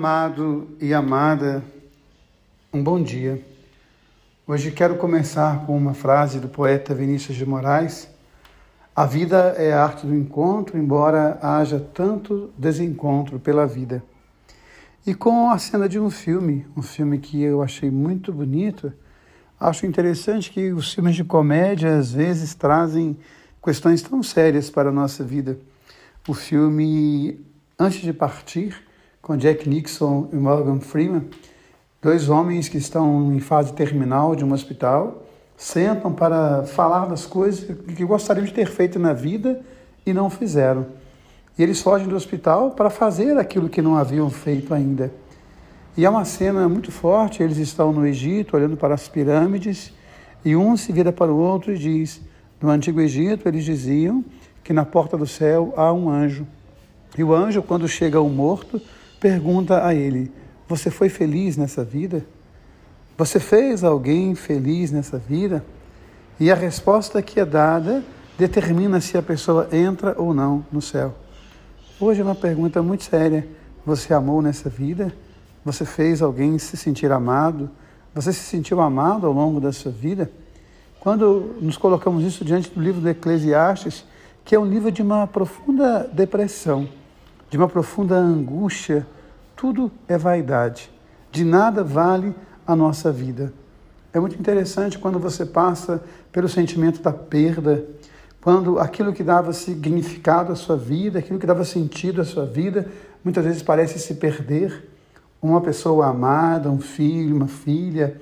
[0.00, 1.62] Amado e amada,
[2.72, 3.44] um bom dia.
[4.46, 8.08] Hoje quero começar com uma frase do poeta Vinícius de Moraes.
[8.96, 14.02] A vida é a arte do encontro, embora haja tanto desencontro pela vida.
[15.06, 18.90] E com a cena de um filme, um filme que eu achei muito bonito,
[19.60, 23.18] acho interessante que os filmes de comédia às vezes trazem
[23.62, 25.58] questões tão sérias para a nossa vida.
[26.26, 27.38] O filme
[27.78, 28.88] Antes de Partir
[29.22, 31.28] com Jack Nixon e Morgan Freeman,
[32.00, 35.22] dois homens que estão em fase terminal de um hospital,
[35.56, 39.60] sentam para falar das coisas que gostariam de ter feito na vida
[40.06, 40.86] e não fizeram.
[41.58, 45.12] E eles fogem do hospital para fazer aquilo que não haviam feito ainda.
[45.96, 49.92] E é uma cena muito forte, eles estão no Egito, olhando para as pirâmides,
[50.42, 52.22] e um se vira para o outro e diz:
[52.58, 54.24] No antigo Egito, eles diziam
[54.64, 56.46] que na porta do céu há um anjo.
[57.18, 58.80] E o anjo, quando chega ao morto,
[59.20, 60.32] pergunta a ele:
[60.66, 62.24] Você foi feliz nessa vida?
[63.18, 65.62] Você fez alguém feliz nessa vida?
[66.40, 68.02] E a resposta que é dada
[68.38, 71.14] determina se a pessoa entra ou não no céu.
[72.00, 73.46] Hoje é uma pergunta muito séria.
[73.84, 75.12] Você amou nessa vida?
[75.62, 77.70] Você fez alguém se sentir amado?
[78.14, 80.30] Você se sentiu amado ao longo da sua vida?
[80.98, 84.04] Quando nos colocamos isso diante do livro do Eclesiastes,
[84.44, 86.88] que é um livro de uma profunda depressão,
[87.50, 89.04] de uma profunda angústia,
[89.56, 90.88] tudo é vaidade.
[91.32, 92.32] De nada vale
[92.64, 93.52] a nossa vida.
[94.12, 97.84] É muito interessante quando você passa pelo sentimento da perda,
[98.40, 102.88] quando aquilo que dava significado à sua vida, aquilo que dava sentido à sua vida,
[103.22, 104.88] muitas vezes parece se perder.
[105.42, 108.20] Uma pessoa amada, um filho, uma filha,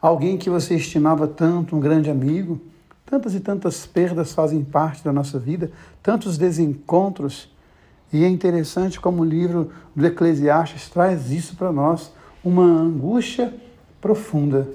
[0.00, 2.60] alguém que você estimava tanto, um grande amigo.
[3.04, 5.70] Tantas e tantas perdas fazem parte da nossa vida,
[6.02, 7.50] tantos desencontros
[8.12, 12.12] e é interessante como o livro do Eclesiastes traz isso para nós,
[12.44, 13.52] uma angústia
[14.00, 14.68] profunda.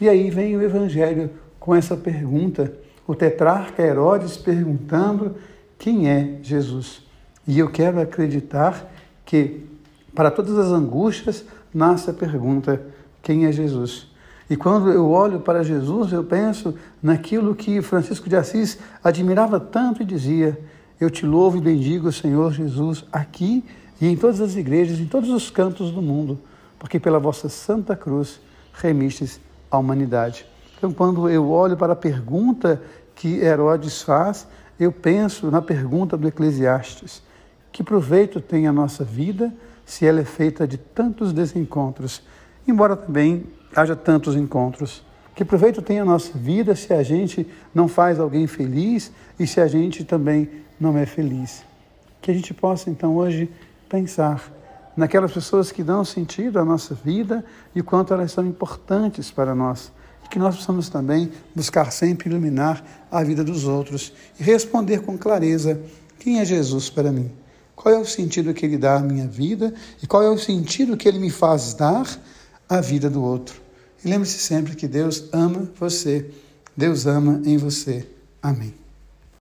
[0.00, 2.72] E aí vem o Evangelho com essa pergunta,
[3.06, 5.34] o tetrarca Herodes perguntando
[5.78, 7.02] quem é Jesus.
[7.46, 8.90] E eu quero acreditar
[9.24, 9.66] que
[10.14, 12.80] para todas as angústias nasce a pergunta:
[13.22, 14.08] quem é Jesus?
[14.50, 20.02] E quando eu olho para Jesus, eu penso naquilo que Francisco de Assis admirava tanto
[20.02, 20.58] e dizia:
[21.00, 23.64] eu te louvo e bendigo, Senhor Jesus, aqui
[24.00, 26.38] e em todas as igrejas, em todos os cantos do mundo,
[26.78, 28.40] porque pela vossa santa cruz
[28.72, 30.46] remistes a humanidade.
[30.76, 32.80] Então, quando eu olho para a pergunta
[33.14, 34.46] que Herodes faz,
[34.78, 37.22] eu penso na pergunta do Eclesiastes:
[37.72, 39.52] que proveito tem a nossa vida
[39.84, 42.22] se ela é feita de tantos desencontros,
[42.66, 45.02] embora também haja tantos encontros?
[45.38, 49.60] Que proveito tem a nossa vida se a gente não faz alguém feliz e se
[49.60, 50.50] a gente também
[50.80, 51.62] não é feliz?
[52.20, 53.48] Que a gente possa então hoje
[53.88, 54.52] pensar
[54.96, 59.54] naquelas pessoas que dão sentido à nossa vida e o quanto elas são importantes para
[59.54, 59.92] nós.
[60.24, 65.16] E que nós possamos também buscar sempre iluminar a vida dos outros e responder com
[65.16, 65.80] clareza:
[66.18, 67.30] quem é Jesus para mim?
[67.76, 69.72] Qual é o sentido que ele dá à minha vida
[70.02, 72.08] e qual é o sentido que ele me faz dar
[72.68, 73.67] à vida do outro?
[74.04, 76.30] E lembre-se sempre que Deus ama você,
[76.76, 78.08] Deus ama em você.
[78.42, 78.74] Amém.